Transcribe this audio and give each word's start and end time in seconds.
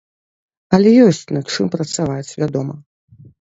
Але 0.77 0.93
ёсць 1.07 1.29
над 1.35 1.45
чым 1.57 1.69
працаваць, 1.77 2.35
вядома! 2.41 2.73